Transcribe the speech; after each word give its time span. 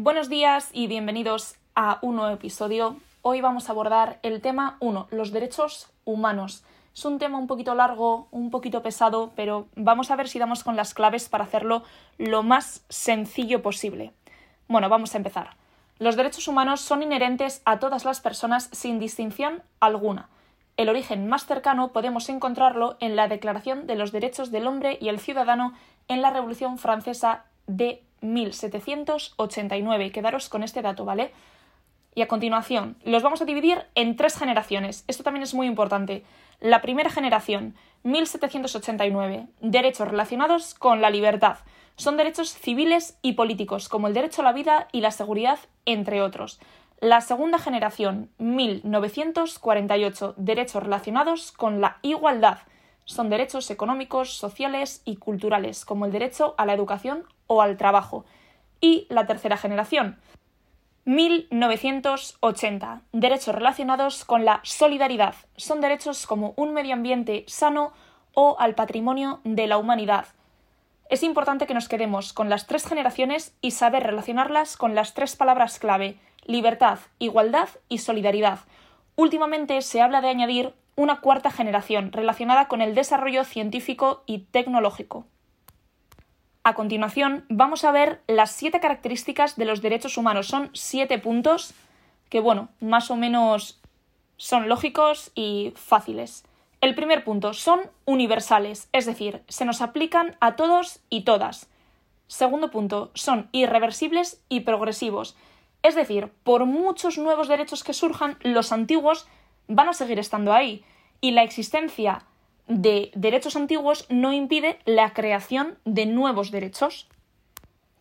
Buenos 0.00 0.28
días 0.28 0.70
y 0.72 0.86
bienvenidos 0.86 1.56
a 1.74 1.98
un 2.02 2.14
nuevo 2.14 2.32
episodio. 2.32 2.98
Hoy 3.20 3.40
vamos 3.40 3.68
a 3.68 3.72
abordar 3.72 4.20
el 4.22 4.40
tema 4.40 4.76
1, 4.78 5.08
los 5.10 5.32
derechos 5.32 5.88
humanos. 6.04 6.62
Es 6.94 7.04
un 7.04 7.18
tema 7.18 7.36
un 7.36 7.48
poquito 7.48 7.74
largo, 7.74 8.28
un 8.30 8.52
poquito 8.52 8.80
pesado, 8.80 9.32
pero 9.34 9.66
vamos 9.74 10.12
a 10.12 10.14
ver 10.14 10.28
si 10.28 10.38
damos 10.38 10.62
con 10.62 10.76
las 10.76 10.94
claves 10.94 11.28
para 11.28 11.42
hacerlo 11.42 11.82
lo 12.16 12.44
más 12.44 12.84
sencillo 12.88 13.60
posible. 13.60 14.12
Bueno, 14.68 14.88
vamos 14.88 15.14
a 15.14 15.18
empezar. 15.18 15.56
Los 15.98 16.14
derechos 16.14 16.46
humanos 16.46 16.80
son 16.80 17.02
inherentes 17.02 17.60
a 17.64 17.80
todas 17.80 18.04
las 18.04 18.20
personas 18.20 18.68
sin 18.70 19.00
distinción 19.00 19.64
alguna. 19.80 20.28
El 20.76 20.90
origen 20.90 21.26
más 21.26 21.44
cercano 21.44 21.90
podemos 21.90 22.28
encontrarlo 22.28 22.98
en 23.00 23.16
la 23.16 23.26
Declaración 23.26 23.88
de 23.88 23.96
los 23.96 24.12
Derechos 24.12 24.52
del 24.52 24.68
Hombre 24.68 24.96
y 25.00 25.08
el 25.08 25.18
Ciudadano 25.18 25.72
en 26.06 26.22
la 26.22 26.30
Revolución 26.30 26.78
Francesa 26.78 27.46
de 27.66 28.04
1789. 28.20 30.12
Quedaros 30.12 30.48
con 30.48 30.62
este 30.62 30.82
dato, 30.82 31.04
¿vale? 31.04 31.32
Y 32.14 32.22
a 32.22 32.28
continuación, 32.28 32.96
los 33.04 33.22
vamos 33.22 33.42
a 33.42 33.44
dividir 33.44 33.84
en 33.94 34.16
tres 34.16 34.36
generaciones. 34.36 35.04
Esto 35.06 35.22
también 35.22 35.44
es 35.44 35.54
muy 35.54 35.66
importante. 35.66 36.24
La 36.60 36.80
primera 36.80 37.10
generación, 37.10 37.76
1789, 38.02 39.46
derechos 39.60 40.08
relacionados 40.08 40.74
con 40.74 41.00
la 41.00 41.10
libertad. 41.10 41.58
Son 41.94 42.16
derechos 42.16 42.50
civiles 42.50 43.18
y 43.22 43.34
políticos, 43.34 43.88
como 43.88 44.08
el 44.08 44.14
derecho 44.14 44.42
a 44.42 44.44
la 44.44 44.52
vida 44.52 44.88
y 44.90 45.00
la 45.00 45.12
seguridad, 45.12 45.58
entre 45.84 46.20
otros. 46.20 46.58
La 47.00 47.20
segunda 47.20 47.60
generación, 47.60 48.30
1948, 48.38 50.34
derechos 50.36 50.82
relacionados 50.82 51.52
con 51.52 51.80
la 51.80 51.98
igualdad. 52.02 52.58
Son 53.04 53.30
derechos 53.30 53.70
económicos, 53.70 54.36
sociales 54.36 55.02
y 55.04 55.16
culturales, 55.16 55.84
como 55.84 56.06
el 56.06 56.12
derecho 56.12 56.56
a 56.58 56.66
la 56.66 56.74
educación 56.74 57.24
o 57.48 57.60
al 57.60 57.76
trabajo. 57.76 58.24
Y 58.80 59.08
la 59.10 59.26
tercera 59.26 59.56
generación, 59.56 60.20
1980, 61.04 63.02
derechos 63.12 63.54
relacionados 63.54 64.24
con 64.24 64.44
la 64.44 64.60
solidaridad. 64.62 65.34
Son 65.56 65.80
derechos 65.80 66.26
como 66.26 66.52
un 66.56 66.72
medio 66.72 66.94
ambiente 66.94 67.44
sano 67.48 67.92
o 68.34 68.56
al 68.60 68.76
patrimonio 68.76 69.40
de 69.42 69.66
la 69.66 69.78
humanidad. 69.78 70.26
Es 71.10 71.22
importante 71.22 71.66
que 71.66 71.74
nos 71.74 71.88
quedemos 71.88 72.32
con 72.32 72.50
las 72.50 72.66
tres 72.66 72.86
generaciones 72.86 73.56
y 73.60 73.72
saber 73.72 74.04
relacionarlas 74.04 74.76
con 74.76 74.94
las 74.94 75.14
tres 75.14 75.34
palabras 75.34 75.78
clave 75.78 76.18
libertad, 76.48 76.98
igualdad 77.18 77.68
y 77.88 77.98
solidaridad. 77.98 78.60
Últimamente 79.16 79.82
se 79.82 80.00
habla 80.00 80.20
de 80.20 80.28
añadir 80.28 80.74
una 80.96 81.20
cuarta 81.20 81.50
generación 81.50 82.10
relacionada 82.10 82.68
con 82.68 82.80
el 82.80 82.94
desarrollo 82.94 83.44
científico 83.44 84.24
y 84.26 84.40
tecnológico. 84.50 85.26
A 86.68 86.74
continuación, 86.74 87.46
vamos 87.48 87.82
a 87.84 87.92
ver 87.92 88.20
las 88.26 88.52
siete 88.52 88.78
características 88.78 89.56
de 89.56 89.64
los 89.64 89.80
derechos 89.80 90.18
humanos. 90.18 90.48
Son 90.48 90.68
siete 90.74 91.18
puntos 91.18 91.72
que, 92.28 92.40
bueno, 92.40 92.68
más 92.78 93.10
o 93.10 93.16
menos 93.16 93.80
son 94.36 94.68
lógicos 94.68 95.30
y 95.34 95.72
fáciles. 95.76 96.44
El 96.82 96.94
primer 96.94 97.24
punto, 97.24 97.54
son 97.54 97.80
universales, 98.04 98.90
es 98.92 99.06
decir, 99.06 99.42
se 99.48 99.64
nos 99.64 99.80
aplican 99.80 100.36
a 100.40 100.56
todos 100.56 101.00
y 101.08 101.22
todas. 101.22 101.70
Segundo 102.26 102.70
punto, 102.70 103.12
son 103.14 103.48
irreversibles 103.52 104.42
y 104.50 104.60
progresivos, 104.60 105.36
es 105.82 105.94
decir, 105.94 106.30
por 106.44 106.66
muchos 106.66 107.16
nuevos 107.16 107.48
derechos 107.48 107.82
que 107.82 107.94
surjan, 107.94 108.36
los 108.42 108.72
antiguos 108.72 109.26
van 109.68 109.88
a 109.88 109.94
seguir 109.94 110.18
estando 110.18 110.52
ahí. 110.52 110.84
Y 111.22 111.30
la 111.30 111.44
existencia 111.44 112.26
de 112.68 113.10
derechos 113.14 113.56
antiguos 113.56 114.06
no 114.08 114.32
impide 114.32 114.78
la 114.84 115.12
creación 115.12 115.78
de 115.84 116.06
nuevos 116.06 116.50
derechos. 116.50 117.08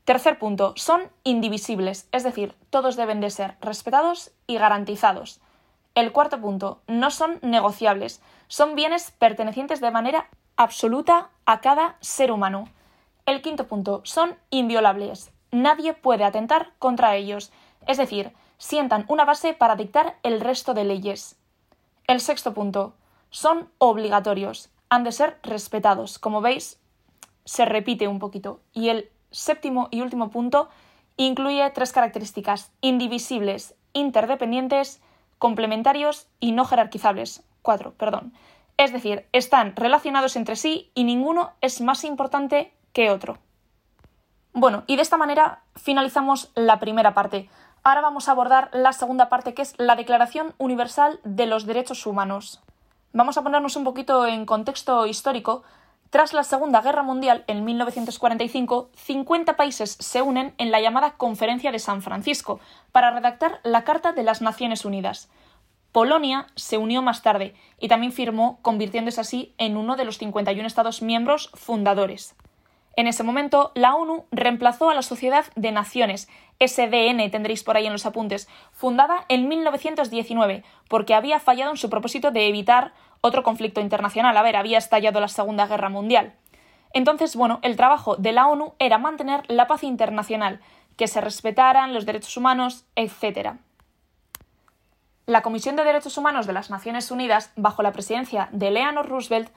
Tercer 0.05 0.39
punto, 0.39 0.73
son 0.75 1.09
indivisibles, 1.23 2.07
es 2.11 2.23
decir, 2.23 2.55
todos 2.69 2.95
deben 2.95 3.19
de 3.19 3.29
ser 3.29 3.55
respetados 3.59 4.31
y 4.45 4.57
garantizados. 4.57 5.41
El 5.95 6.11
cuarto 6.11 6.39
punto, 6.39 6.81
no 6.88 7.09
son 7.09 7.39
negociables, 7.41 8.21
son 8.47 8.75
bienes 8.75 9.11
pertenecientes 9.11 9.81
de 9.81 9.91
manera 9.91 10.29
absoluta 10.56 11.29
a 11.45 11.59
cada 11.59 11.97
ser 12.00 12.31
humano. 12.31 12.69
El 13.25 13.41
quinto 13.41 13.67
punto, 13.67 14.01
son 14.03 14.35
inviolables, 14.50 15.31
nadie 15.51 15.94
puede 15.94 16.23
atentar 16.23 16.72
contra 16.79 17.16
ellos 17.16 17.51
es 17.88 17.97
decir, 17.97 18.33
sientan 18.57 19.06
una 19.07 19.25
base 19.25 19.53
para 19.53 19.75
dictar 19.75 20.17
el 20.22 20.41
resto 20.41 20.73
de 20.73 20.83
leyes. 20.83 21.38
El 22.06 22.19
sexto 22.19 22.53
punto. 22.53 22.94
Son 23.29 23.69
obligatorios, 23.77 24.69
han 24.89 25.03
de 25.03 25.11
ser 25.11 25.39
respetados. 25.43 26.19
Como 26.19 26.41
veis, 26.41 26.79
se 27.45 27.65
repite 27.65 28.07
un 28.07 28.19
poquito. 28.19 28.61
Y 28.73 28.89
el 28.89 29.09
séptimo 29.31 29.88
y 29.91 30.01
último 30.01 30.29
punto 30.29 30.69
incluye 31.17 31.69
tres 31.71 31.91
características 31.91 32.71
indivisibles, 32.81 33.75
interdependientes, 33.93 35.01
complementarios 35.39 36.27
y 36.39 36.51
no 36.51 36.65
jerarquizables. 36.65 37.43
Cuatro, 37.61 37.93
perdón. 37.93 38.33
Es 38.77 38.93
decir, 38.93 39.25
están 39.31 39.75
relacionados 39.75 40.35
entre 40.35 40.55
sí 40.55 40.91
y 40.94 41.03
ninguno 41.03 41.51
es 41.61 41.81
más 41.81 42.03
importante 42.03 42.73
que 42.94 43.09
otro. 43.09 43.39
Bueno, 44.53 44.83
y 44.88 44.95
de 44.95 45.01
esta 45.01 45.17
manera 45.17 45.61
finalizamos 45.75 46.51
la 46.55 46.79
primera 46.79 47.13
parte. 47.13 47.49
Ahora 47.83 48.01
vamos 48.01 48.27
a 48.27 48.31
abordar 48.31 48.69
la 48.73 48.94
segunda 48.94 49.29
parte, 49.29 49.53
que 49.53 49.61
es 49.61 49.73
la 49.77 49.95
Declaración 49.95 50.53
Universal 50.57 51.19
de 51.23 51.45
los 51.45 51.65
Derechos 51.65 52.05
Humanos. 52.05 52.61
Vamos 53.13 53.38
a 53.38 53.41
ponernos 53.41 53.75
un 53.75 53.84
poquito 53.84 54.28
en 54.28 54.45
contexto 54.45 55.06
histórico. 55.07 55.63
Tras 56.09 56.34
la 56.34 56.44
Segunda 56.44 56.81
Guerra 56.81 57.03
Mundial, 57.03 57.44
en 57.47 57.63
1945, 57.63 58.90
50 58.95 59.56
países 59.56 59.97
se 60.00 60.22
unen 60.22 60.53
en 60.57 60.72
la 60.72 60.81
llamada 60.81 61.16
Conferencia 61.16 61.72
de 61.72 61.79
San 61.79 62.01
Francisco 62.01 62.59
para 62.91 63.12
redactar 63.12 63.59
la 63.63 63.84
Carta 63.84 64.12
de 64.12 64.23
las 64.23 64.41
Naciones 64.41 64.85
Unidas. 64.85 65.29
Polonia 65.91 66.47
se 66.56 66.78
unió 66.78 67.01
más 67.01 67.23
tarde 67.23 67.56
y 67.79 67.88
también 67.88 68.12
firmó, 68.12 68.59
convirtiéndose 68.62 69.22
así 69.22 69.53
en 69.57 69.78
uno 69.78 69.95
de 69.95 70.06
los 70.06 70.18
51 70.18 70.68
Estados 70.68 71.01
miembros 71.01 71.50
fundadores. 71.53 72.35
En 72.97 73.06
ese 73.06 73.22
momento, 73.22 73.72
la 73.75 73.94
ONU 73.94 74.25
reemplazó 74.31 74.90
a 74.90 74.96
la 74.96 75.03
Sociedad 75.03 75.46
de 75.56 75.72
Naciones, 75.72 76.28
SDN 76.59 77.30
tendréis 77.30 77.63
por 77.63 77.78
ahí 77.78 77.85
en 77.85 77.94
los 77.94 78.08
apuntes, 78.08 78.50
fundada 78.72 79.24
en 79.30 79.47
1919, 79.47 80.63
porque 80.90 81.13
había 81.13 81.40
fallado 81.40 81.69
en 81.69 81.78
su 81.78 81.91
propósito 81.91 82.31
de 82.31 82.47
evitar 82.47 82.94
otro 83.22 83.44
conflicto 83.44 83.81
internacional. 83.81 84.36
A 84.36 84.41
ver, 84.41 84.56
había 84.56 84.80
estallado 84.80 85.19
la 85.19 85.28
Segunda 85.28 85.68
Guerra 85.68 85.90
Mundial. 85.90 86.34
Entonces, 86.91 87.36
bueno, 87.36 87.59
el 87.62 87.75
trabajo 87.75 88.16
de 88.16 88.31
la 88.31 88.47
ONU 88.47 88.74
era 88.80 88.97
mantener 88.97 89.44
la 89.47 89.68
paz 89.68 89.84
internacional, 89.84 90.59
que 90.96 91.07
se 91.07 91.22
respetaran 91.22 91.94
los 91.94 92.07
derechos 92.07 92.36
humanos, 92.36 92.88
etc. 92.96 93.57
La 95.28 95.44
Comisión 95.44 95.75
de 95.75 95.84
Derechos 95.84 96.18
Humanos 96.18 96.47
de 96.47 96.53
las 96.53 96.72
Naciones 96.72 97.12
Unidas, 97.12 97.52
bajo 97.56 97.84
la 97.84 97.91
presidencia 97.91 98.50
de 98.52 98.69
Eleanor 98.69 99.07
Roosevelt, 99.07 99.52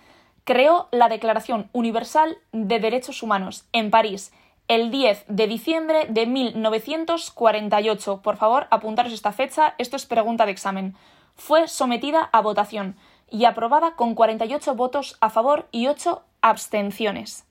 creó 0.44 0.88
la 0.90 1.08
Declaración 1.08 1.68
Universal 1.72 2.38
de 2.52 2.80
Derechos 2.80 3.22
Humanos 3.22 3.66
en 3.72 3.90
París 3.90 4.32
el 4.70 4.90
10 4.92 5.24
de 5.26 5.48
diciembre 5.48 6.06
de 6.08 6.26
1948. 6.26 8.22
Por 8.22 8.36
favor, 8.36 8.68
apuntaros 8.70 9.12
esta 9.12 9.32
fecha, 9.32 9.74
esto 9.78 9.96
es 9.96 10.06
pregunta 10.06 10.46
de 10.46 10.52
examen. 10.52 10.94
Fue 11.34 11.66
sometida 11.66 12.30
a 12.32 12.40
votación 12.40 12.96
y 13.28 13.46
aprobada 13.46 13.96
con 13.96 14.14
48 14.14 14.76
votos 14.76 15.16
a 15.20 15.28
favor 15.28 15.66
y 15.72 15.88
8 15.88 16.22
abstenciones. 16.40 17.46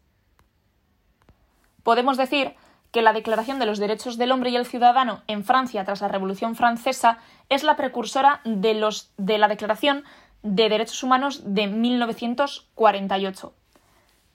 Podemos 1.83 2.15
decir 2.15 2.55
que 2.91 3.01
la 3.01 3.11
Declaración 3.11 3.59
de 3.59 3.65
los 3.65 3.79
Derechos 3.79 4.17
del 4.17 4.31
Hombre 4.31 4.51
y 4.51 4.55
el 4.55 4.65
Ciudadano 4.65 5.21
en 5.27 5.43
Francia 5.43 5.83
tras 5.83 5.99
la 5.99 6.07
Revolución 6.07 6.55
Francesa 6.55 7.19
es 7.49 7.63
la 7.63 7.75
precursora 7.75 8.39
de, 8.45 8.73
los, 8.75 9.11
de 9.17 9.37
la 9.37 9.49
Declaración 9.49 10.05
de 10.43 10.69
Derechos 10.69 11.03
Humanos 11.03 11.41
de 11.45 11.67
1948. 11.67 13.53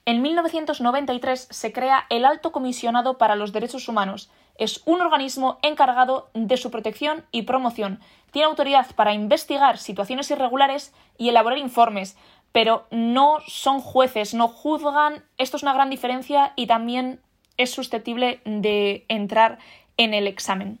En 0.07 0.21
1993 0.21 1.47
se 1.49 1.71
crea 1.71 2.05
el 2.09 2.25
Alto 2.25 2.51
Comisionado 2.51 3.17
para 3.17 3.35
los 3.35 3.51
Derechos 3.53 3.87
Humanos. 3.89 4.29
Es 4.55 4.83
un 4.85 5.01
organismo 5.01 5.57
encargado 5.63 6.29
de 6.33 6.57
su 6.57 6.69
protección 6.69 7.25
y 7.31 7.41
promoción. 7.41 7.99
Tiene 8.31 8.45
autoridad 8.45 8.85
para 8.95 9.13
investigar 9.13 9.79
situaciones 9.79 10.29
irregulares 10.29 10.93
y 11.17 11.29
elaborar 11.29 11.57
informes, 11.57 12.15
pero 12.51 12.85
no 12.91 13.39
son 13.47 13.81
jueces, 13.81 14.35
no 14.35 14.47
juzgan. 14.47 15.23
Esto 15.39 15.57
es 15.57 15.63
una 15.63 15.73
gran 15.73 15.89
diferencia 15.89 16.53
y 16.55 16.67
también 16.67 17.19
es 17.57 17.71
susceptible 17.71 18.41
de 18.45 19.05
entrar 19.07 19.57
en 19.97 20.13
el 20.13 20.27
examen. 20.27 20.79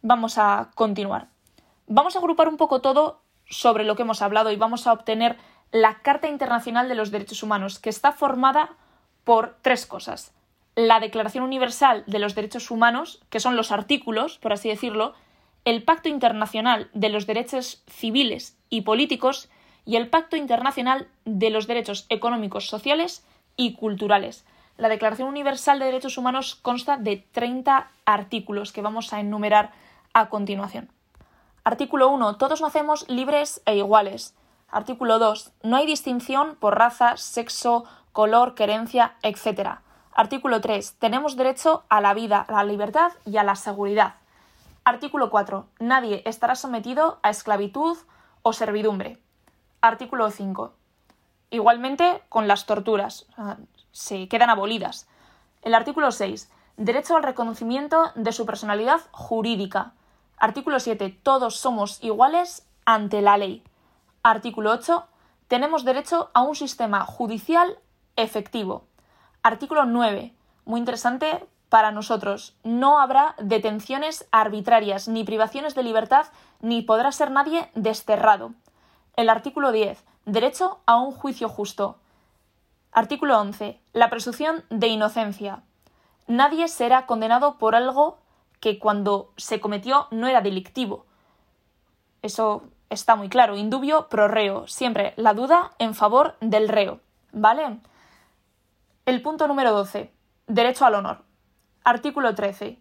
Vamos 0.00 0.38
a 0.38 0.70
continuar. 0.74 1.28
Vamos 1.86 2.16
a 2.16 2.18
agrupar 2.18 2.48
un 2.48 2.56
poco 2.56 2.80
todo 2.80 3.20
sobre 3.48 3.84
lo 3.84 3.96
que 3.96 4.02
hemos 4.02 4.22
hablado 4.22 4.50
y 4.50 4.56
vamos 4.56 4.86
a 4.86 4.92
obtener 4.92 5.36
la 5.72 5.98
Carta 6.02 6.28
Internacional 6.28 6.88
de 6.88 6.94
los 6.94 7.10
Derechos 7.10 7.42
Humanos, 7.42 7.78
que 7.78 7.90
está 7.90 8.12
formada 8.12 8.70
por 9.24 9.56
tres 9.62 9.86
cosas. 9.86 10.32
La 10.74 11.00
Declaración 11.00 11.44
Universal 11.44 12.04
de 12.06 12.18
los 12.18 12.34
Derechos 12.34 12.70
Humanos, 12.70 13.22
que 13.30 13.40
son 13.40 13.56
los 13.56 13.72
artículos, 13.72 14.38
por 14.38 14.52
así 14.52 14.68
decirlo, 14.68 15.14
el 15.64 15.82
Pacto 15.82 16.08
Internacional 16.08 16.90
de 16.94 17.08
los 17.08 17.26
Derechos 17.26 17.82
Civiles 17.88 18.56
y 18.70 18.82
Políticos 18.82 19.48
y 19.84 19.96
el 19.96 20.08
Pacto 20.08 20.36
Internacional 20.36 21.08
de 21.24 21.50
los 21.50 21.66
Derechos 21.66 22.06
Económicos, 22.08 22.68
Sociales 22.68 23.26
y 23.56 23.74
Culturales. 23.74 24.44
La 24.76 24.88
Declaración 24.88 25.28
Universal 25.28 25.78
de 25.78 25.86
Derechos 25.86 26.18
Humanos 26.18 26.54
consta 26.54 26.98
de 26.98 27.24
30 27.32 27.90
artículos 28.04 28.72
que 28.72 28.82
vamos 28.82 29.12
a 29.12 29.20
enumerar 29.20 29.72
a 30.12 30.28
continuación. 30.28 30.90
Artículo 31.66 32.10
1. 32.10 32.36
Todos 32.36 32.60
nacemos 32.60 33.08
libres 33.08 33.60
e 33.66 33.74
iguales. 33.74 34.36
Artículo 34.70 35.18
2. 35.18 35.50
No 35.64 35.74
hay 35.74 35.84
distinción 35.84 36.54
por 36.54 36.78
raza, 36.78 37.16
sexo, 37.16 37.84
color, 38.12 38.54
querencia, 38.54 39.16
etc. 39.22 39.80
Artículo 40.14 40.60
3. 40.60 40.94
Tenemos 41.00 41.34
derecho 41.34 41.82
a 41.88 42.00
la 42.00 42.14
vida, 42.14 42.40
a 42.46 42.52
la 42.52 42.62
libertad 42.62 43.10
y 43.24 43.38
a 43.38 43.42
la 43.42 43.56
seguridad. 43.56 44.14
Artículo 44.84 45.28
4. 45.28 45.66
Nadie 45.80 46.22
estará 46.24 46.54
sometido 46.54 47.18
a 47.24 47.30
esclavitud 47.30 47.98
o 48.42 48.52
servidumbre. 48.52 49.18
Artículo 49.80 50.30
5. 50.30 50.72
Igualmente 51.50 52.22
con 52.28 52.46
las 52.46 52.66
torturas 52.66 53.26
se 53.90 54.28
quedan 54.28 54.50
abolidas. 54.50 55.08
El 55.62 55.74
artículo 55.74 56.12
6. 56.12 56.48
Derecho 56.76 57.16
al 57.16 57.24
reconocimiento 57.24 58.12
de 58.14 58.30
su 58.30 58.46
personalidad 58.46 59.00
jurídica. 59.10 59.94
Artículo 60.38 60.80
7. 60.80 61.18
Todos 61.22 61.56
somos 61.56 62.02
iguales 62.02 62.66
ante 62.84 63.22
la 63.22 63.38
ley. 63.38 63.62
Artículo 64.22 64.70
8. 64.72 65.06
Tenemos 65.48 65.84
derecho 65.84 66.30
a 66.34 66.42
un 66.42 66.54
sistema 66.54 67.06
judicial 67.06 67.78
efectivo. 68.16 68.84
Artículo 69.42 69.86
9. 69.86 70.34
Muy 70.66 70.80
interesante 70.80 71.46
para 71.68 71.90
nosotros. 71.90 72.54
No 72.64 72.98
habrá 72.98 73.34
detenciones 73.38 74.26
arbitrarias, 74.30 75.08
ni 75.08 75.24
privaciones 75.24 75.74
de 75.74 75.82
libertad, 75.82 76.26
ni 76.60 76.82
podrá 76.82 77.12
ser 77.12 77.30
nadie 77.30 77.70
desterrado. 77.74 78.52
El 79.14 79.30
artículo 79.30 79.72
10. 79.72 80.04
Derecho 80.26 80.80
a 80.84 80.96
un 80.96 81.12
juicio 81.12 81.48
justo. 81.48 81.98
Artículo 82.92 83.38
11. 83.40 83.80
La 83.92 84.10
presunción 84.10 84.64
de 84.68 84.88
inocencia. 84.88 85.62
Nadie 86.26 86.68
será 86.68 87.06
condenado 87.06 87.56
por 87.56 87.74
algo 87.74 88.18
que 88.60 88.78
cuando 88.78 89.32
se 89.36 89.60
cometió 89.60 90.08
no 90.10 90.26
era 90.26 90.40
delictivo. 90.40 91.06
Eso 92.22 92.64
está 92.90 93.16
muy 93.16 93.28
claro. 93.28 93.56
Indubio 93.56 94.08
pro 94.08 94.28
reo. 94.28 94.66
Siempre 94.66 95.14
la 95.16 95.34
duda 95.34 95.72
en 95.78 95.94
favor 95.94 96.36
del 96.40 96.68
reo. 96.68 97.00
¿Vale? 97.32 97.78
El 99.04 99.22
punto 99.22 99.46
número 99.46 99.72
12. 99.72 100.12
Derecho 100.46 100.86
al 100.86 100.94
honor. 100.94 101.22
Artículo 101.84 102.34
13. 102.34 102.78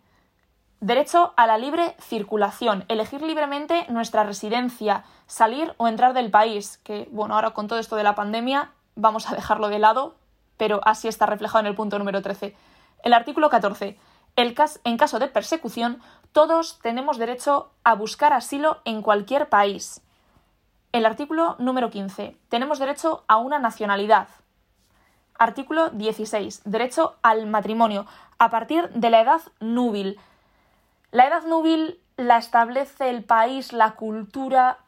Derecho 0.82 1.34
a 1.38 1.48
la 1.48 1.58
libre 1.58 1.96
circulación, 2.00 2.86
elegir 2.90 3.22
libremente 3.22 3.86
nuestra 3.90 4.24
residencia, 4.24 5.04
salir 5.26 5.74
o 5.78 5.88
entrar 5.88 6.14
del 6.14 6.30
país, 6.30 6.80
que 6.84 7.08
bueno, 7.12 7.34
ahora 7.34 7.52
con 7.52 7.68
todo 7.68 7.80
esto 7.80 7.96
de 7.96 8.04
la 8.04 8.14
pandemia 8.14 8.72
vamos 8.96 9.28
a 9.28 9.36
dejarlo 9.36 9.70
de 9.70 9.80
lado, 9.80 10.16
pero 10.58 10.82
así 10.84 11.08
está 11.08 11.26
reflejado 11.26 11.62
en 11.62 11.68
el 11.68 11.76
punto 11.76 11.98
número 11.98 12.22
13. 12.22 12.56
El 13.04 13.14
artículo 13.14 13.50
14. 13.50 13.98
El 14.36 14.56
en 14.84 14.98
caso 14.98 15.20
de 15.20 15.28
persecución, 15.28 16.02
todos 16.34 16.80
tenemos 16.82 17.18
derecho 17.18 17.72
a 17.86 17.96
buscar 17.96 18.34
asilo 18.34 18.82
en 18.84 19.02
cualquier 19.02 19.48
país. 19.48 20.02
El 20.92 21.06
artículo 21.06 21.56
número 21.60 21.90
15. 21.90 22.36
Tenemos 22.50 22.80
derecho 22.80 23.24
a 23.28 23.38
una 23.38 23.60
nacionalidad. 23.60 24.28
Artículo 25.38 25.90
16. 25.90 26.64
Derecho 26.66 27.16
al 27.22 27.46
matrimonio 27.48 28.06
a 28.38 28.50
partir 28.50 28.90
de 28.90 29.10
la 29.10 29.22
edad 29.22 29.42
núbil. 29.62 30.20
La 31.12 31.28
edad 31.28 31.46
núbil 31.46 32.00
la 32.18 32.38
establece 32.38 33.10
el 33.10 33.24
país, 33.24 33.72
la 33.72 33.92
cultura 33.92 34.80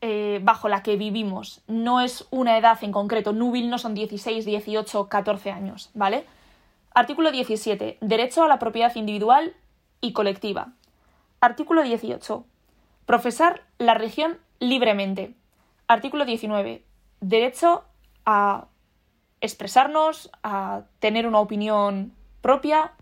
eh, 0.00 0.40
bajo 0.42 0.68
la 0.70 0.82
que 0.82 0.96
vivimos. 0.96 1.60
No 1.66 2.00
es 2.00 2.26
una 2.30 2.56
edad 2.56 2.78
en 2.82 2.92
concreto. 2.92 3.32
Núbil 3.32 3.68
no 3.68 3.76
son 3.76 3.94
16, 3.94 4.46
18, 4.46 5.08
14 5.08 5.50
años, 5.50 5.90
¿vale? 5.92 6.26
Artículo 6.98 7.30
17. 7.30 7.98
Derecho 8.00 8.42
a 8.42 8.48
la 8.48 8.58
propiedad 8.58 8.92
individual 8.96 9.54
y 10.00 10.12
colectiva. 10.12 10.72
Artículo 11.40 11.84
18. 11.84 12.44
Profesar 13.06 13.62
la 13.78 13.94
religión 13.94 14.40
libremente. 14.58 15.36
Artículo 15.86 16.24
19. 16.24 16.84
Derecho 17.20 17.84
a 18.26 18.66
expresarnos, 19.40 20.32
a 20.42 20.86
tener 20.98 21.28
una 21.28 21.38
opinión 21.38 22.16
propia. 22.40 22.94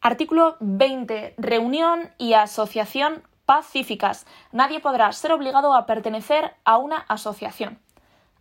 Artículo 0.00 0.56
20. 0.60 1.34
Reunión 1.36 2.08
y 2.16 2.32
asociación 2.32 3.22
pacíficas. 3.44 4.24
Nadie 4.52 4.80
podrá 4.80 5.12
ser 5.12 5.30
obligado 5.30 5.74
a 5.74 5.84
pertenecer 5.84 6.54
a 6.64 6.78
una 6.78 6.96
asociación. 6.96 7.78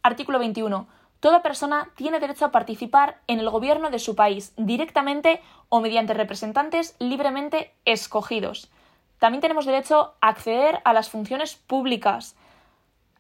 Artículo 0.04 0.40
21. 0.40 0.88
Toda 1.22 1.44
persona 1.44 1.88
tiene 1.96 2.20
derecho 2.20 2.46
a 2.46 2.52
participar 2.52 3.22
en 3.28 3.40
el 3.40 3.52
gobierno 3.52 3.92
de 3.92 4.00
su 4.00 4.16
país, 4.16 4.54
directamente 4.58 5.40
o 5.70 5.80
mediante 5.80 6.16
representantes 6.16 6.96
libremente 6.98 7.76
escogidos. 7.86 8.72
También 9.20 9.40
tenemos 9.40 9.68
derecho 9.68 10.16
a 10.20 10.30
acceder 10.30 10.82
a 10.84 10.94
las 10.94 11.12
funciones 11.12 11.54
públicas. 11.54 12.36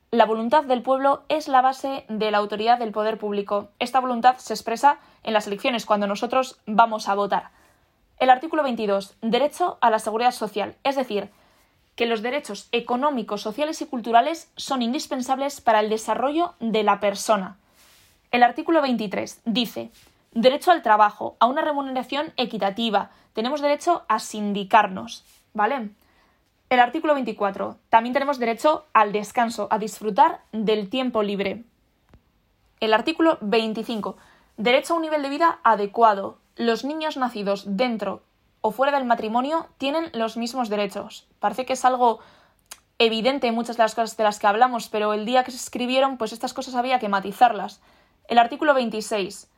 La 0.09 0.25
voluntad 0.25 0.63
del 0.63 0.81
pueblo 0.81 1.21
es 1.29 1.47
la 1.47 1.61
base 1.61 2.05
de 2.09 2.31
la 2.31 2.39
autoridad 2.39 2.79
del 2.79 2.91
poder 2.91 3.19
público. 3.19 3.69
Esta 3.77 3.99
voluntad 3.99 4.37
se 4.37 4.55
expresa 4.55 4.97
en 5.21 5.33
las 5.33 5.45
elecciones, 5.45 5.85
cuando 5.85 6.07
nosotros 6.07 6.59
vamos 6.65 7.07
a 7.07 7.13
votar. 7.13 7.51
El 8.17 8.31
artículo 8.31 8.63
22. 8.63 9.15
Derecho 9.21 9.77
a 9.79 9.91
la 9.91 9.99
seguridad 9.99 10.31
social, 10.31 10.75
es 10.83 10.95
decir, 10.95 11.29
que 11.95 12.07
los 12.07 12.23
derechos 12.23 12.67
económicos, 12.71 13.43
sociales 13.43 13.79
y 13.83 13.85
culturales 13.85 14.51
son 14.55 14.81
indispensables 14.81 15.61
para 15.61 15.81
el 15.81 15.89
desarrollo 15.89 16.55
de 16.59 16.81
la 16.81 16.99
persona. 16.99 17.59
El 18.31 18.43
artículo 18.43 18.81
23 18.81 19.41
dice 19.43 19.91
derecho 20.31 20.71
al 20.71 20.81
trabajo, 20.81 21.35
a 21.41 21.47
una 21.47 21.61
remuneración 21.61 22.31
equitativa, 22.37 23.11
tenemos 23.33 23.61
derecho 23.61 24.03
a 24.07 24.19
sindicarnos, 24.19 25.25
¿vale? 25.53 25.89
El 26.69 26.79
artículo 26.79 27.13
24 27.13 27.75
también 27.89 28.13
tenemos 28.13 28.39
derecho 28.39 28.85
al 28.93 29.11
descanso, 29.11 29.67
a 29.69 29.77
disfrutar 29.77 30.39
del 30.53 30.89
tiempo 30.89 31.23
libre. 31.23 31.65
El 32.79 32.93
artículo 32.93 33.37
25 33.41 34.15
derecho 34.55 34.93
a 34.93 34.95
un 34.95 35.01
nivel 35.01 35.21
de 35.21 35.29
vida 35.29 35.59
adecuado. 35.65 36.37
Los 36.55 36.85
niños 36.85 37.17
nacidos 37.17 37.63
dentro 37.75 38.23
o 38.61 38.71
fuera 38.71 38.97
del 38.97 39.05
matrimonio 39.05 39.67
tienen 39.77 40.09
los 40.13 40.37
mismos 40.37 40.69
derechos. 40.69 41.27
Parece 41.39 41.65
que 41.65 41.73
es 41.73 41.83
algo 41.83 42.19
evidente 42.99 43.47
en 43.47 43.55
muchas 43.55 43.75
de 43.75 43.83
las 43.83 43.95
cosas 43.95 44.15
de 44.15 44.23
las 44.23 44.39
que 44.39 44.47
hablamos, 44.47 44.87
pero 44.87 45.13
el 45.13 45.25
día 45.25 45.43
que 45.43 45.51
se 45.51 45.57
escribieron, 45.57 46.17
pues 46.17 46.31
estas 46.31 46.53
cosas 46.53 46.75
había 46.75 46.99
que 46.99 47.09
matizarlas. 47.09 47.81
El 48.31 48.37
artículo 48.37 48.73
26. 48.73 49.51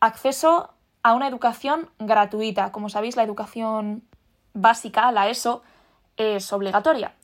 Acceso 0.00 0.72
a 1.02 1.12
una 1.12 1.28
educación 1.28 1.90
gratuita. 1.98 2.72
Como 2.72 2.88
sabéis, 2.88 3.14
la 3.14 3.24
educación 3.24 4.02
básica, 4.54 5.12
la 5.12 5.28
ESO, 5.28 5.62
es 6.16 6.50
obligatoria. 6.54 7.14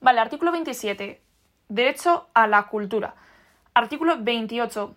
Vale, 0.00 0.18
artículo 0.18 0.50
27. 0.50 1.22
Derecho 1.68 2.26
a 2.34 2.48
la 2.48 2.66
cultura. 2.66 3.14
Artículo 3.72 4.16
28. 4.18 4.96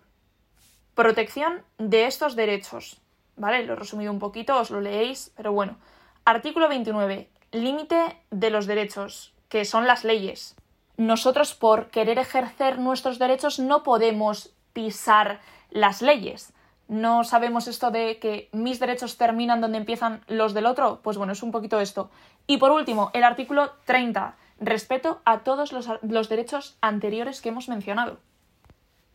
Protección 0.96 1.62
de 1.78 2.06
estos 2.06 2.34
derechos. 2.34 3.00
¿vale? 3.36 3.64
Lo 3.64 3.74
he 3.74 3.76
resumido 3.76 4.10
un 4.10 4.18
poquito, 4.18 4.58
os 4.58 4.72
lo 4.72 4.80
leéis, 4.80 5.30
pero 5.36 5.52
bueno. 5.52 5.76
Artículo 6.24 6.68
29. 6.68 7.30
Límite 7.52 8.18
de 8.32 8.50
los 8.50 8.66
derechos, 8.66 9.32
que 9.48 9.64
son 9.64 9.86
las 9.86 10.02
leyes. 10.02 10.56
Nosotros, 10.96 11.54
por 11.54 11.90
querer 11.90 12.18
ejercer 12.18 12.80
nuestros 12.80 13.20
derechos, 13.20 13.60
no 13.60 13.84
podemos 13.84 14.50
pisar 14.74 15.40
las 15.70 16.02
leyes. 16.02 16.52
No 16.86 17.24
sabemos 17.24 17.66
esto 17.66 17.90
de 17.90 18.18
que 18.18 18.50
mis 18.52 18.78
derechos 18.78 19.16
terminan 19.16 19.62
donde 19.62 19.78
empiezan 19.78 20.22
los 20.28 20.52
del 20.52 20.66
otro. 20.66 21.00
Pues 21.02 21.16
bueno, 21.16 21.32
es 21.32 21.42
un 21.42 21.50
poquito 21.50 21.80
esto. 21.80 22.10
Y 22.46 22.58
por 22.58 22.70
último, 22.72 23.10
el 23.14 23.24
artículo 23.24 23.72
30. 23.86 24.36
Respeto 24.60 25.22
a 25.24 25.38
todos 25.38 25.72
los, 25.72 25.88
los 26.02 26.28
derechos 26.28 26.76
anteriores 26.82 27.40
que 27.40 27.48
hemos 27.48 27.70
mencionado. 27.70 28.18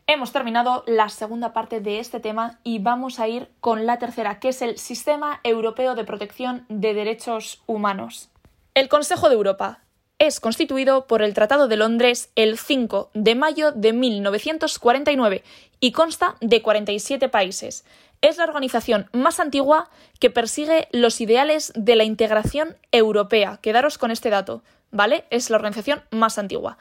Hemos 0.08 0.32
terminado 0.32 0.84
la 0.88 1.08
segunda 1.10 1.54
parte 1.54 1.82
de 1.82 2.00
este 2.00 2.20
tema 2.20 2.58
y 2.64 2.80
vamos 2.80 3.20
a 3.20 3.28
ir 3.28 3.52
con 3.62 3.86
la 3.86 4.00
tercera, 4.00 4.40
que 4.40 4.50
es 4.50 4.64
el 4.64 4.80
Sistema 4.80 5.40
Europeo 5.44 5.94
de 5.94 6.04
Protección 6.04 6.66
de 6.68 6.96
Derechos 6.96 7.62
Humanos. 7.68 8.32
El 8.74 8.90
Consejo 8.90 9.30
de 9.30 9.36
Europa 9.36 9.82
es 10.20 10.42
constituido 10.42 11.08
por 11.08 11.22
el 11.22 11.34
Tratado 11.34 11.70
de 11.70 11.78
Londres 11.78 12.30
el 12.36 12.58
5 12.58 13.10
de 13.14 13.36
mayo 13.36 13.72
de 13.72 13.94
1949 13.94 15.44
y 15.80 15.94
consta 15.94 16.36
de 16.42 16.62
47 16.62 17.30
países. 17.30 17.86
Es 18.22 18.38
la 18.38 18.44
organización 18.44 19.10
más 19.14 19.40
antigua 19.40 19.90
que 20.20 20.30
persigue 20.30 20.90
los 20.92 21.22
ideales 21.22 21.72
de 21.74 21.96
la 21.96 22.04
integración 22.04 22.76
europea. 22.92 23.60
Quedaros 23.62 23.98
con 23.98 24.12
este 24.12 24.30
dato, 24.30 24.62
¿vale? 24.92 25.24
Es 25.30 25.50
la 25.50 25.56
organización 25.56 26.04
más 26.12 26.38
antigua. 26.38 26.78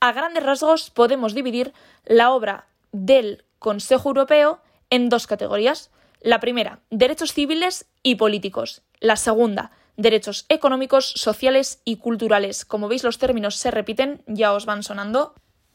A 0.00 0.12
grandes 0.12 0.42
rasgos 0.42 0.90
podemos 0.90 1.34
dividir 1.34 1.72
la 2.04 2.32
obra 2.32 2.66
del 2.90 3.44
Consejo 3.60 4.08
Europeo 4.08 4.60
en 4.90 5.08
dos 5.08 5.28
categorías. 5.28 5.92
La 6.20 6.40
primera, 6.40 6.80
derechos 6.90 7.32
civiles 7.32 7.86
y 8.02 8.16
políticos. 8.16 8.82
La 8.98 9.14
segunda, 9.14 9.70
derechos 9.96 10.46
económicos, 10.48 11.12
sociales 11.16 11.80
y 11.84 11.96
culturales. 11.96 12.64
Como 12.64 12.88
veis, 12.88 13.04
los 13.04 13.18
términos 13.18 13.56
se 13.56 13.70
repiten, 13.70 14.22
ya 14.26 14.52
os 14.52 14.66
van 14.66 14.82
sonando. 14.82 15.34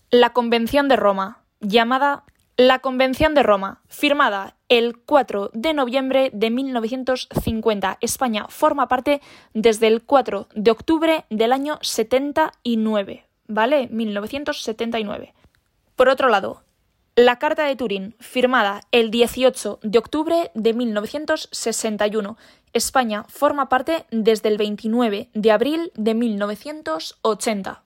La 0.09 0.33
Convención 0.33 0.87
de 0.87 0.95
Roma, 0.95 1.43
llamada 1.59 2.23
la 2.57 2.79
Convención 2.79 3.35
de 3.35 3.43
Roma, 3.43 3.81
firmada 3.87 4.55
el 4.67 4.97
4 4.97 5.51
de 5.53 5.73
noviembre 5.75 6.31
de 6.33 6.49
1950. 6.49 7.99
España 8.01 8.47
forma 8.49 8.87
parte 8.87 9.21
desde 9.53 9.87
el 9.87 10.01
4 10.01 10.47
de 10.55 10.71
octubre 10.71 11.25
del 11.29 11.53
año 11.53 11.77
79, 11.81 13.25
¿vale? 13.47 13.87
1979. 13.91 15.35
Por 15.95 16.09
otro 16.09 16.29
lado, 16.29 16.63
la 17.17 17.39
Carta 17.39 17.63
de 17.63 17.75
Turín, 17.75 18.15
firmada 18.19 18.81
el 18.91 19.09
18 19.09 19.79
de 19.81 19.97
octubre 19.97 20.51
de 20.53 20.73
1961. 20.75 22.37
España 22.73 23.25
forma 23.27 23.69
parte 23.69 24.05
desde 24.11 24.49
el 24.49 24.59
29 24.59 25.31
de 25.33 25.51
abril 25.51 25.91
de 25.95 26.13
1980. 26.13 27.81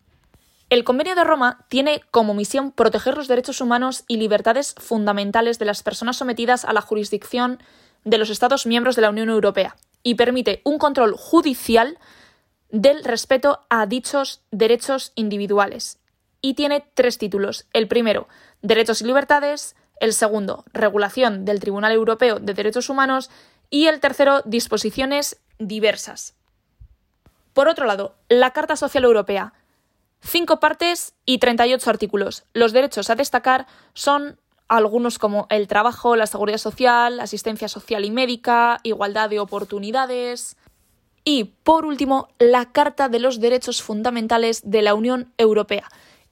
El 0.69 0.83
Convenio 0.83 1.15
de 1.15 1.23
Roma 1.23 1.63
tiene 1.69 2.01
como 2.11 2.33
misión 2.33 2.73
proteger 2.73 3.15
los 3.15 3.29
derechos 3.29 3.61
humanos 3.61 4.03
y 4.09 4.17
libertades 4.17 4.75
fundamentales 4.77 5.59
de 5.59 5.65
las 5.65 5.81
personas 5.81 6.17
sometidas 6.17 6.65
a 6.65 6.73
la 6.73 6.81
jurisdicción 6.81 7.63
de 8.03 8.17
los 8.17 8.29
Estados 8.29 8.65
miembros 8.65 8.97
de 8.97 9.03
la 9.03 9.11
Unión 9.11 9.29
Europea 9.29 9.77
y 10.03 10.15
permite 10.15 10.59
un 10.65 10.77
control 10.77 11.13
judicial 11.13 11.97
del 12.69 13.01
respeto 13.05 13.61
a 13.69 13.85
dichos 13.85 14.41
derechos 14.51 15.13
individuales. 15.15 16.00
Y 16.41 16.55
tiene 16.55 16.85
tres 16.93 17.17
títulos. 17.17 17.67
El 17.73 17.87
primero, 17.87 18.27
Derechos 18.61 19.01
y 19.01 19.05
Libertades, 19.05 19.75
el 19.99 20.13
segundo, 20.13 20.65
Regulación 20.73 21.45
del 21.45 21.59
Tribunal 21.59 21.91
Europeo 21.91 22.39
de 22.39 22.53
Derechos 22.53 22.89
Humanos 22.89 23.29
y 23.69 23.87
el 23.87 23.99
tercero, 23.99 24.41
Disposiciones 24.45 25.39
diversas. 25.59 26.35
Por 27.53 27.67
otro 27.67 27.85
lado, 27.85 28.15
la 28.29 28.51
Carta 28.51 28.75
Social 28.75 29.03
Europea. 29.03 29.53
Cinco 30.21 30.59
partes 30.59 31.13
y 31.25 31.39
38 31.39 31.89
artículos. 31.89 32.43
Los 32.53 32.73
derechos 32.73 33.09
a 33.09 33.15
destacar 33.15 33.67
son 33.93 34.37
algunos 34.67 35.19
como 35.19 35.47
el 35.49 35.67
trabajo, 35.67 36.15
la 36.15 36.27
seguridad 36.27 36.57
social, 36.57 37.19
asistencia 37.19 37.67
social 37.67 38.05
y 38.05 38.11
médica, 38.11 38.79
igualdad 38.83 39.29
de 39.29 39.39
oportunidades. 39.39 40.55
Y, 41.23 41.55
por 41.63 41.85
último, 41.85 42.29
la 42.39 42.71
Carta 42.71 43.09
de 43.09 43.19
los 43.19 43.39
Derechos 43.39 43.81
Fundamentales 43.81 44.61
de 44.63 44.81
la 44.81 44.93
Unión 44.93 45.33
Europea. 45.37 45.89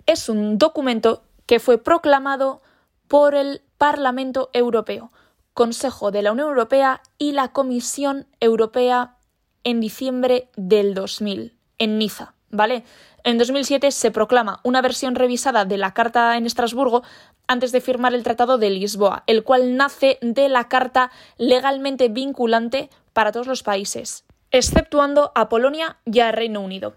Es 0.10 0.28
un 0.28 0.58
documento 0.58 1.22
que 1.46 1.60
fue 1.60 1.78
proclamado 1.78 2.64
por 3.08 3.36
el 3.36 3.62
Parlamento 3.78 4.50
Europeo, 4.54 5.12
Consejo 5.54 6.10
de 6.10 6.24
la 6.24 6.32
Unión 6.32 6.48
Europea 6.48 7.04
y 7.20 7.34
la 7.34 7.50
Comisión 7.50 8.26
Europea 8.40 9.18
en 9.64 9.80
diciembre 9.80 10.50
del 10.56 10.96
2000, 10.96 11.56
en 11.78 12.00
Niza, 12.00 12.34
¿vale? 12.50 12.86
En 13.24 13.38
2007 13.38 13.92
se 13.92 14.10
proclama 14.10 14.62
una 14.64 14.82
versión 14.82 15.14
revisada 15.14 15.66
de 15.66 15.78
la 15.78 15.94
Carta 15.94 16.36
en 16.38 16.48
Estrasburgo 16.48 17.04
antes 17.46 17.72
de 17.72 17.80
firmar 17.80 18.16
el 18.16 18.24
Tratado 18.24 18.58
de 18.58 18.72
Lisboa, 18.72 19.24
el 19.28 19.44
cual 19.44 19.78
nace 19.78 20.18
de 20.24 20.50
la 20.50 20.70
Carta 20.70 21.12
legalmente 21.38 22.10
vinculante 22.10 22.90
para 23.14 23.32
todos 23.32 23.46
los 23.46 23.62
países, 23.62 24.26
exceptuando 24.50 25.32
a 25.36 25.50
Polonia 25.50 25.98
y 26.04 26.22
a 26.22 26.32
Reino 26.32 26.62
Unido. 26.62 26.96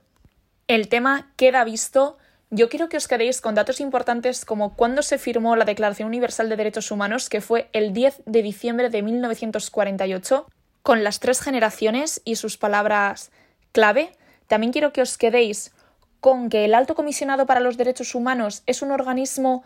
El 0.67 0.89
tema 0.89 1.31
queda 1.37 1.63
visto 1.65 2.17
yo 2.55 2.69
quiero 2.69 2.91
que 2.91 2.99
os 2.99 3.09
quedéis 3.09 3.41
con 3.41 3.55
datos 3.55 3.81
importantes 3.81 4.45
como 4.45 4.77
cuándo 4.77 5.01
se 5.01 5.17
firmó 5.17 5.57
la 5.57 5.65
Declaración 5.65 6.07
Universal 6.07 6.51
de 6.51 6.57
Derechos 6.57 6.91
Humanos, 6.91 7.31
que 7.31 7.41
fue 7.41 7.71
el 7.73 7.95
10 7.95 8.25
de 8.27 8.43
diciembre 8.43 8.91
de 8.91 9.01
1948, 9.01 10.47
con 10.83 11.03
las 11.03 11.19
tres 11.19 11.41
generaciones 11.41 12.21
y 12.27 12.37
sus 12.37 12.59
palabras 12.59 13.31
clave. 13.73 14.13
También 14.49 14.71
quiero 14.71 14.93
que 14.93 15.01
os 15.01 15.17
quedéis 15.17 15.73
con 16.21 16.51
que 16.51 16.67
el 16.67 16.75
Alto 16.75 16.95
Comisionado 16.95 17.47
para 17.47 17.61
los 17.61 17.79
Derechos 17.79 18.15
Humanos 18.15 18.65
es 18.67 18.83
un 18.83 18.91
organismo 18.91 19.65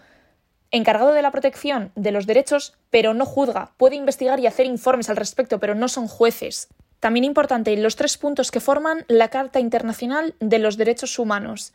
encargado 0.71 1.12
de 1.12 1.23
la 1.23 1.33
protección 1.33 1.90
de 1.97 2.12
los 2.12 2.25
derechos, 2.28 2.75
pero 2.90 3.14
no 3.14 3.26
juzga, 3.26 3.73
puede 3.78 3.97
investigar 3.97 4.38
y 4.38 4.47
hacer 4.47 4.64
informes 4.64 5.11
al 5.11 5.16
respecto, 5.16 5.59
pero 5.59 5.75
no 5.75 5.88
son 5.88 6.07
jueces. 6.07 6.69
También 7.00 7.25
importante 7.25 7.76
los 7.76 7.97
tres 7.97 8.16
puntos 8.16 8.52
que 8.52 8.61
forman 8.61 9.05
la 9.09 9.26
Carta 9.26 9.59
Internacional 9.59 10.37
de 10.38 10.61
los 10.61 10.76
Derechos 10.76 11.19
Humanos 11.19 11.73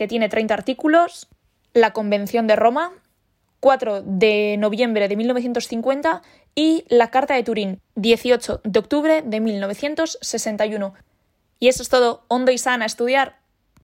que 0.00 0.08
tiene 0.08 0.30
30 0.30 0.54
artículos, 0.54 1.28
la 1.74 1.92
Convención 1.92 2.46
de 2.46 2.56
Roma, 2.56 2.90
4 3.60 4.00
de 4.00 4.56
noviembre 4.58 5.08
de 5.08 5.14
1950 5.14 6.22
y 6.54 6.86
la 6.88 7.10
Carta 7.10 7.34
de 7.34 7.42
Turín, 7.42 7.82
18 7.96 8.62
de 8.64 8.78
octubre 8.78 9.20
de 9.20 9.40
1961. 9.40 10.94
Y 11.58 11.68
eso 11.68 11.82
es 11.82 11.90
todo. 11.90 12.24
Hondo 12.28 12.50
y 12.50 12.56
sana, 12.56 12.86
estudiar. 12.86 13.40